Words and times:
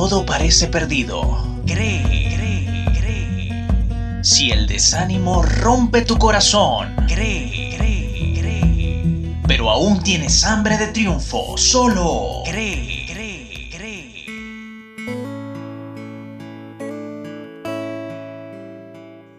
todo 0.00 0.24
parece 0.24 0.66
perdido, 0.66 1.20
cree, 1.66 2.02
cree, 2.34 2.86
cree. 2.98 4.24
Si 4.24 4.50
el 4.50 4.66
desánimo 4.66 5.42
rompe 5.42 6.00
tu 6.00 6.16
corazón, 6.16 6.96
cree, 7.06 7.76
cree, 7.76 8.34
cree. 8.40 9.36
Pero 9.46 9.68
aún 9.68 10.02
tienes 10.02 10.42
hambre 10.42 10.78
de 10.78 10.86
triunfo, 10.86 11.58
solo 11.58 12.44
cree. 12.46 12.88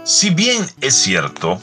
Si 0.04 0.30
bien 0.30 0.64
es 0.80 0.94
cierto 0.94 1.60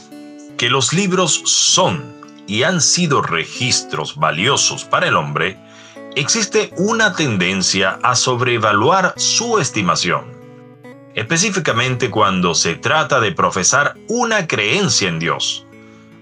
que 0.57 0.69
los 0.69 0.91
libros 0.91 1.41
son 1.45 2.03
y 2.47 2.63
han 2.63 2.81
sido 2.81 3.21
registros 3.21 4.17
valiosos 4.17 4.83
para 4.83 5.07
el 5.07 5.15
hombre, 5.15 5.57
existe 6.15 6.71
una 6.77 7.13
tendencia 7.13 7.99
a 8.03 8.15
sobrevaluar 8.15 9.13
su 9.17 9.59
estimación, 9.59 10.25
específicamente 11.15 12.09
cuando 12.09 12.55
se 12.55 12.75
trata 12.75 13.19
de 13.19 13.31
profesar 13.31 13.95
una 14.07 14.47
creencia 14.47 15.07
en 15.07 15.19
Dios. 15.19 15.65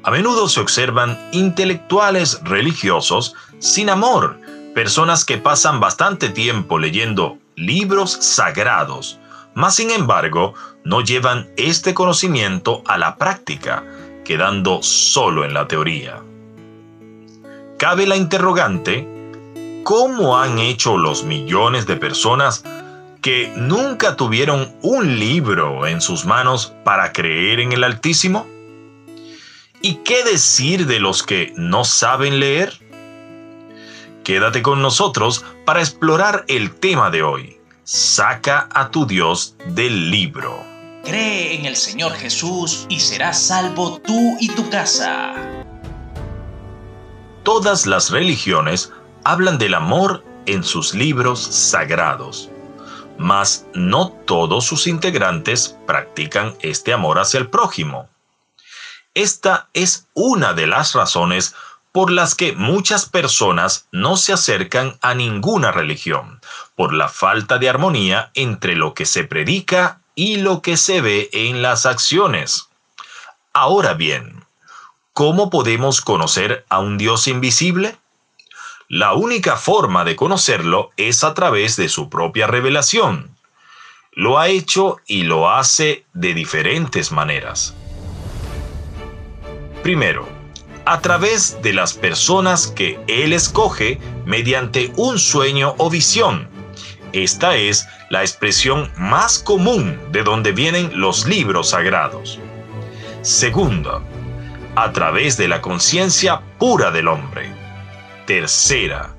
A 0.04 0.12
menudo 0.12 0.48
se 0.48 0.60
observan 0.60 1.18
intelectuales 1.32 2.40
religiosos 2.44 3.36
sin 3.60 3.90
amor, 3.90 4.40
personas 4.74 5.26
que 5.26 5.38
pasan 5.38 5.80
bastante 5.80 6.30
tiempo 6.30 6.80
leyendo 6.80 7.38
libros 7.56 8.12
sagrados, 8.12 9.20
mas 9.54 9.76
sin 9.76 9.90
embargo 9.92 10.54
no 10.84 11.02
llevan 11.02 11.50
este 11.58 11.94
conocimiento 11.94 12.84
a 12.86 12.98
la 12.98 13.18
práctica, 13.18 13.84
quedando 14.24 14.84
solo 14.84 15.44
en 15.44 15.54
la 15.54 15.68
teoría. 15.68 16.22
Cabe 17.78 18.06
la 18.06 18.16
interrogante, 18.16 19.17
¿cómo 19.88 20.38
han 20.38 20.60
hecho 20.60 20.98
los 20.98 21.24
millones 21.24 21.86
de 21.86 21.96
personas 21.96 22.62
que 23.22 23.54
nunca 23.56 24.18
tuvieron 24.18 24.76
un 24.82 25.18
libro 25.18 25.88
en 25.88 26.02
sus 26.02 26.26
manos 26.26 26.74
para 26.84 27.14
creer 27.14 27.62
en 27.62 27.72
el 27.72 27.86
Altísimo? 27.86 28.46
¿Y 29.82 30.00
qué 30.04 30.26
decir 30.26 30.88
de 30.88 31.00
los 31.00 31.24
que 31.24 31.54
no 31.56 31.86
saben 31.86 32.42
leer? 32.42 32.78
Quédate 34.26 34.62
con 34.62 34.82
nosotros 34.82 35.46
para 35.66 35.80
explorar 35.80 36.44
el 36.50 36.76
tema 36.76 37.10
de 37.10 37.24
hoy. 37.24 37.58
Saca 37.86 38.68
a 38.74 38.92
tu 38.92 39.08
Dios 39.08 39.56
del 39.68 40.12
libro. 40.12 40.66
Cree 41.06 41.56
en 41.56 41.66
el 41.66 41.78
Señor 41.78 42.12
Jesús 42.12 42.88
y 42.90 43.00
serás 43.00 43.42
salvo 43.42 44.02
tú 44.02 44.36
y 44.42 44.50
tu 44.50 44.70
casa. 44.70 45.34
Todas 47.44 47.86
las 47.86 48.12
religiones 48.12 48.92
hablan 49.28 49.58
del 49.58 49.74
amor 49.74 50.24
en 50.46 50.64
sus 50.64 50.94
libros 50.94 51.42
sagrados, 51.42 52.50
mas 53.18 53.66
no 53.74 54.08
todos 54.26 54.64
sus 54.64 54.88
integrantes 54.88 55.78
practican 55.86 56.56
este 56.62 56.94
amor 56.94 57.20
hacia 57.20 57.42
el 57.42 57.50
prójimo. 57.50 58.08
Esta 59.14 59.68
es 59.74 60.08
una 60.14 60.54
de 60.54 60.68
las 60.68 60.94
razones 60.94 61.56
por 61.92 62.10
las 62.10 62.36
que 62.36 62.54
muchas 62.54 63.06
personas 63.06 63.90
no 63.92 64.16
se 64.16 64.32
acercan 64.32 64.98
a 65.02 65.14
ninguna 65.14 65.74
religión, 65.74 66.40
por 66.78 66.94
la 66.94 67.10
falta 67.10 67.58
de 67.58 67.68
armonía 67.68 68.32
entre 68.34 68.78
lo 68.78 68.94
que 68.94 69.06
se 69.06 69.26
predica 69.26 70.00
y 70.16 70.38
lo 70.38 70.62
que 70.62 70.78
se 70.78 71.02
ve 71.02 71.30
en 71.34 71.62
las 71.62 71.86
acciones. 71.86 72.70
Ahora 73.52 73.94
bien, 73.94 74.46
¿cómo 75.12 75.50
podemos 75.50 76.00
conocer 76.00 76.66
a 76.70 76.80
un 76.80 76.98
Dios 76.98 77.28
invisible? 77.28 77.98
La 78.90 79.16
única 79.16 79.58
forma 79.58 80.06
de 80.06 80.16
conocerlo 80.16 80.92
es 80.96 81.26
a 81.26 81.34
través 81.34 81.76
de 81.76 81.90
su 81.90 82.10
propia 82.10 82.48
revelación. 82.48 83.36
Lo 84.14 84.40
ha 84.40 84.48
hecho 84.48 84.96
y 85.06 85.24
lo 85.24 85.50
hace 85.50 86.06
de 86.14 86.34
diferentes 86.34 87.12
maneras. 87.12 87.76
Primero, 89.84 90.26
a 90.86 91.02
través 91.02 91.62
de 91.62 91.74
las 91.74 91.96
personas 91.96 92.68
que 92.68 92.98
Él 93.10 93.34
escoge 93.34 94.00
mediante 94.26 94.94
un 94.96 95.20
sueño 95.20 95.76
o 95.80 95.90
visión. 95.90 96.48
Esta 97.12 97.58
es 97.58 97.90
la 98.10 98.22
expresión 98.22 98.90
más 98.96 99.38
común 99.38 100.00
de 100.14 100.24
donde 100.24 100.54
vienen 100.54 100.92
los 100.94 101.26
libros 101.28 101.72
sagrados. 101.72 102.40
Segundo, 103.22 104.02
a 104.76 104.94
través 104.94 105.36
de 105.36 105.50
la 105.50 105.60
conciencia 105.60 106.40
pura 106.58 106.90
del 106.90 107.10
hombre. 107.10 107.57
Tercera, 108.28 109.16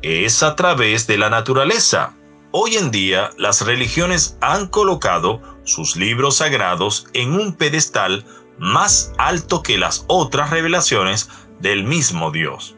es 0.00 0.42
a 0.42 0.56
través 0.56 1.06
de 1.06 1.18
la 1.18 1.28
naturaleza. 1.28 2.14
Hoy 2.52 2.76
en 2.76 2.90
día 2.90 3.32
las 3.36 3.60
religiones 3.60 4.38
han 4.40 4.66
colocado 4.66 5.42
sus 5.64 5.94
libros 5.94 6.36
sagrados 6.38 7.06
en 7.12 7.34
un 7.34 7.54
pedestal 7.54 8.24
más 8.58 9.12
alto 9.18 9.62
que 9.62 9.76
las 9.76 10.06
otras 10.06 10.48
revelaciones 10.48 11.28
del 11.60 11.84
mismo 11.84 12.30
Dios. 12.30 12.76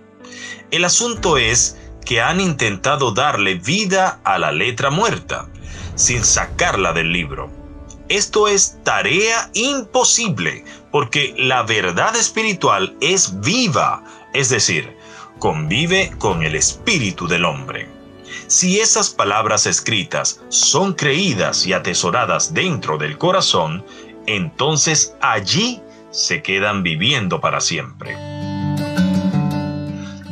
El 0.72 0.84
asunto 0.84 1.38
es 1.38 1.78
que 2.04 2.20
han 2.20 2.40
intentado 2.40 3.12
darle 3.12 3.54
vida 3.54 4.20
a 4.24 4.38
la 4.40 4.50
letra 4.50 4.90
muerta, 4.90 5.48
sin 5.94 6.24
sacarla 6.24 6.92
del 6.92 7.12
libro. 7.12 7.52
Esto 8.08 8.48
es 8.48 8.78
tarea 8.82 9.48
imposible, 9.54 10.64
porque 10.90 11.36
la 11.38 11.62
verdad 11.62 12.16
espiritual 12.16 12.96
es 13.00 13.40
viva, 13.42 14.02
es 14.34 14.48
decir, 14.48 15.00
convive 15.42 16.12
con 16.19 16.44
el 16.44 16.54
espíritu 16.54 17.26
del 17.26 17.44
hombre. 17.44 17.88
Si 18.47 18.78
esas 18.78 19.10
palabras 19.10 19.66
escritas 19.66 20.41
son 20.50 20.92
creídas 20.92 21.66
y 21.66 21.72
atesoradas 21.72 22.54
dentro 22.54 22.97
del 22.97 23.19
corazón, 23.19 23.84
entonces 24.28 25.16
allí 25.20 25.81
se 26.12 26.42
quedan 26.44 26.84
viviendo 26.84 27.41
para 27.41 27.60
siempre. 27.60 28.16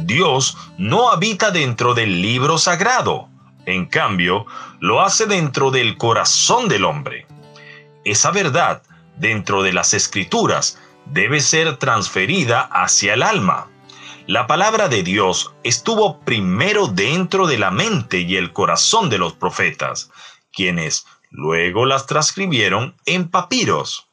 Dios 0.04 0.56
no 0.78 1.10
habita 1.10 1.50
dentro 1.50 1.92
del 1.92 2.22
libro 2.22 2.56
sagrado, 2.56 3.28
en 3.66 3.86
cambio, 3.86 4.46
lo 4.78 5.00
hace 5.00 5.26
dentro 5.26 5.72
del 5.72 5.96
corazón 5.96 6.68
del 6.68 6.84
hombre. 6.84 7.26
Esa 8.04 8.30
verdad, 8.30 8.82
dentro 9.16 9.64
de 9.64 9.72
las 9.72 9.92
escrituras, 9.92 10.78
debe 11.06 11.40
ser 11.40 11.78
transferida 11.78 12.60
hacia 12.60 13.14
el 13.14 13.24
alma. 13.24 13.69
La 14.30 14.46
palabra 14.46 14.88
de 14.88 15.02
Dios 15.02 15.50
estuvo 15.64 16.20
primero 16.20 16.86
dentro 16.86 17.48
de 17.48 17.58
la 17.58 17.72
mente 17.72 18.20
y 18.20 18.36
el 18.36 18.52
corazón 18.52 19.10
de 19.10 19.18
los 19.18 19.32
profetas, 19.32 20.12
quienes 20.52 21.04
luego 21.30 21.84
las 21.84 22.06
transcribieron 22.06 22.94
en 23.06 23.28
papiros. 23.28 24.06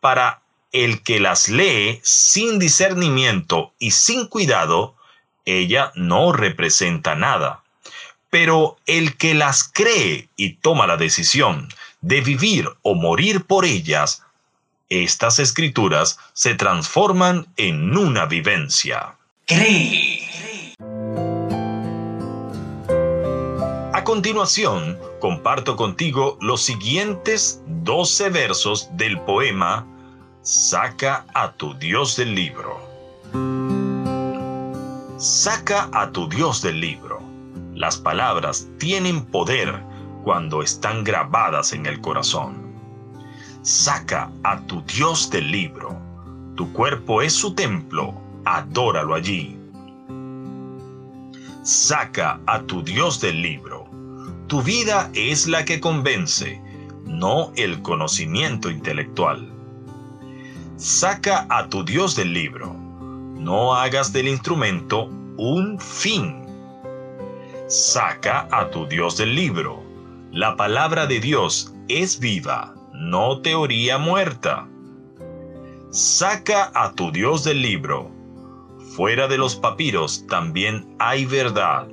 Para 0.00 0.42
el 0.72 1.00
que 1.04 1.20
las 1.20 1.48
lee 1.48 2.00
sin 2.02 2.58
discernimiento 2.58 3.72
y 3.78 3.92
sin 3.92 4.26
cuidado, 4.26 4.96
ella 5.44 5.92
no 5.94 6.32
representa 6.32 7.14
nada. 7.14 7.62
Pero 8.30 8.78
el 8.86 9.16
que 9.16 9.34
las 9.34 9.62
cree 9.62 10.28
y 10.34 10.54
toma 10.54 10.88
la 10.88 10.96
decisión 10.96 11.68
de 12.00 12.20
vivir 12.20 12.68
o 12.82 12.96
morir 12.96 13.44
por 13.44 13.64
ellas, 13.64 14.24
estas 14.88 15.38
escrituras 15.38 16.18
se 16.32 16.56
transforman 16.56 17.46
en 17.56 17.96
una 17.96 18.26
vivencia. 18.26 19.15
Cree. 19.48 20.74
A 23.92 24.02
continuación, 24.02 24.98
comparto 25.20 25.76
contigo 25.76 26.36
los 26.40 26.62
siguientes 26.62 27.62
12 27.84 28.30
versos 28.30 28.88
del 28.96 29.20
poema 29.20 29.86
Saca 30.42 31.26
a 31.32 31.52
tu 31.52 31.74
Dios 31.74 32.16
del 32.16 32.34
libro. 32.34 32.80
Saca 35.16 35.90
a 35.92 36.10
tu 36.10 36.28
Dios 36.28 36.60
del 36.62 36.80
libro. 36.80 37.22
Las 37.72 37.96
palabras 37.98 38.66
tienen 38.80 39.24
poder 39.26 39.80
cuando 40.24 40.60
están 40.60 41.04
grabadas 41.04 41.72
en 41.72 41.86
el 41.86 42.00
corazón. 42.00 42.74
Saca 43.62 44.28
a 44.42 44.60
tu 44.62 44.82
Dios 44.82 45.30
del 45.30 45.52
libro. 45.52 45.96
Tu 46.56 46.72
cuerpo 46.72 47.22
es 47.22 47.32
su 47.32 47.54
templo, 47.54 48.25
adóralo 48.46 49.14
allí. 49.14 49.58
Saca 51.62 52.40
a 52.46 52.62
tu 52.62 52.82
Dios 52.82 53.20
del 53.20 53.42
libro. 53.42 53.90
Tu 54.46 54.62
vida 54.62 55.10
es 55.14 55.48
la 55.48 55.64
que 55.64 55.80
convence, 55.80 56.62
no 57.04 57.52
el 57.56 57.82
conocimiento 57.82 58.70
intelectual. 58.70 59.52
Saca 60.76 61.46
a 61.50 61.68
tu 61.68 61.84
Dios 61.84 62.14
del 62.14 62.32
libro. 62.32 62.72
No 62.72 63.74
hagas 63.74 64.12
del 64.12 64.28
instrumento 64.28 65.10
un 65.36 65.78
fin. 65.80 66.46
Saca 67.66 68.48
a 68.52 68.70
tu 68.70 68.86
Dios 68.86 69.16
del 69.16 69.34
libro. 69.34 69.82
La 70.30 70.56
palabra 70.56 71.06
de 71.06 71.18
Dios 71.18 71.74
es 71.88 72.20
viva, 72.20 72.74
no 72.92 73.40
teoría 73.40 73.98
muerta. 73.98 74.68
Saca 75.90 76.70
a 76.74 76.92
tu 76.92 77.10
Dios 77.10 77.42
del 77.42 77.62
libro. 77.62 78.15
Fuera 78.96 79.28
de 79.28 79.36
los 79.36 79.54
papiros 79.54 80.26
también 80.26 80.96
hay 80.98 81.26
verdad. 81.26 81.86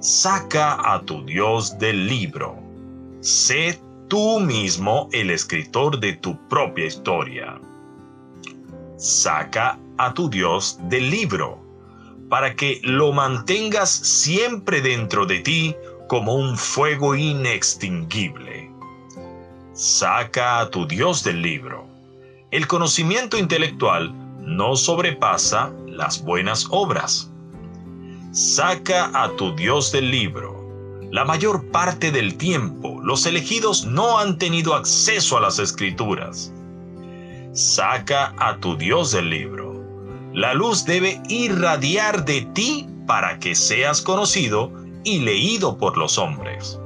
saca 0.00 0.76
a 0.82 1.00
tu 1.02 1.24
Dios 1.24 1.78
del 1.78 2.08
libro. 2.08 2.58
Sé 3.20 3.80
tú 4.08 4.40
mismo 4.40 5.08
el 5.12 5.30
escritor 5.30 6.00
de 6.00 6.14
tu 6.14 6.36
propia 6.48 6.86
historia. 6.86 7.60
Saca 8.96 9.78
a 9.96 10.12
tu 10.12 10.28
Dios 10.28 10.76
del 10.88 11.08
libro, 11.08 11.60
para 12.28 12.56
que 12.56 12.80
lo 12.82 13.12
mantengas 13.12 13.90
siempre 13.90 14.80
dentro 14.80 15.24
de 15.24 15.38
ti 15.38 15.76
como 16.08 16.34
un 16.34 16.58
fuego 16.58 17.14
inextinguible. 17.14 18.68
Saca 19.72 20.58
a 20.58 20.68
tu 20.68 20.84
Dios 20.84 21.22
del 21.22 21.40
libro. 21.42 21.86
El 22.50 22.66
conocimiento 22.66 23.38
intelectual 23.38 24.19
no 24.42 24.76
sobrepasa 24.76 25.72
las 25.86 26.22
buenas 26.22 26.66
obras. 26.70 27.30
Saca 28.32 29.10
a 29.14 29.30
tu 29.36 29.54
Dios 29.54 29.92
del 29.92 30.10
libro. 30.10 30.58
La 31.10 31.24
mayor 31.24 31.66
parte 31.70 32.12
del 32.12 32.36
tiempo 32.36 33.00
los 33.02 33.26
elegidos 33.26 33.84
no 33.86 34.18
han 34.18 34.38
tenido 34.38 34.74
acceso 34.74 35.36
a 35.36 35.40
las 35.40 35.58
escrituras. 35.58 36.52
Saca 37.52 38.34
a 38.38 38.56
tu 38.58 38.76
Dios 38.76 39.12
del 39.12 39.30
libro. 39.30 39.84
La 40.32 40.54
luz 40.54 40.84
debe 40.84 41.20
irradiar 41.28 42.24
de 42.24 42.42
ti 42.54 42.86
para 43.06 43.40
que 43.40 43.56
seas 43.56 44.00
conocido 44.00 44.70
y 45.02 45.18
leído 45.18 45.76
por 45.76 45.98
los 45.98 46.18
hombres. 46.18 46.78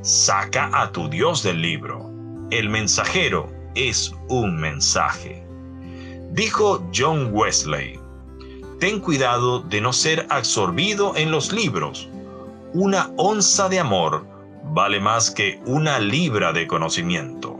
Saca 0.00 0.70
a 0.72 0.90
tu 0.90 1.10
Dios 1.10 1.42
del 1.42 1.60
libro. 1.60 2.10
El 2.50 2.70
mensajero 2.70 3.52
es 3.74 4.14
un 4.28 4.56
mensaje. 4.56 5.49
Dijo 6.32 6.80
John 6.94 7.30
Wesley, 7.32 7.98
ten 8.78 9.00
cuidado 9.00 9.58
de 9.60 9.80
no 9.80 9.92
ser 9.92 10.28
absorbido 10.30 11.16
en 11.16 11.32
los 11.32 11.52
libros. 11.52 12.08
Una 12.72 13.10
onza 13.16 13.68
de 13.68 13.80
amor 13.80 14.24
vale 14.72 15.00
más 15.00 15.28
que 15.28 15.60
una 15.66 15.98
libra 15.98 16.52
de 16.52 16.68
conocimiento. 16.68 17.58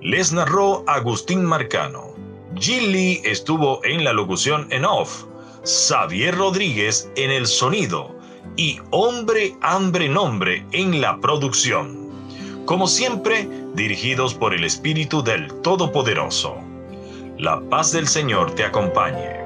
Les 0.00 0.32
narró 0.32 0.82
Agustín 0.86 1.44
Marcano. 1.44 2.14
Gilly 2.54 3.20
estuvo 3.24 3.84
en 3.84 4.02
la 4.02 4.14
locución 4.14 4.66
en 4.70 4.86
off, 4.86 5.24
Xavier 5.62 6.34
Rodríguez 6.34 7.10
en 7.16 7.30
el 7.30 7.46
sonido 7.46 8.16
y 8.56 8.78
Hombre 8.92 9.54
Hambre 9.60 10.08
Nombre 10.08 10.64
en 10.72 11.02
la 11.02 11.20
producción. 11.20 12.08
Como 12.64 12.86
siempre, 12.86 13.46
dirigidos 13.76 14.34
por 14.34 14.54
el 14.54 14.64
Espíritu 14.64 15.22
del 15.22 15.52
Todopoderoso. 15.60 16.56
La 17.38 17.60
paz 17.68 17.92
del 17.92 18.08
Señor 18.08 18.54
te 18.54 18.64
acompañe. 18.64 19.45